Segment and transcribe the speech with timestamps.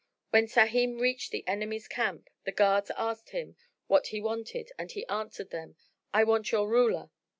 [0.31, 3.55] When Sahim reached the enemies' camp, the guards asked him
[3.85, 5.75] what he wanted, and he answered them,
[6.11, 7.11] "I want your ruler."